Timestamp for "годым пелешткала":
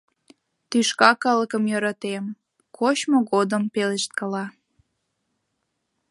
3.31-4.45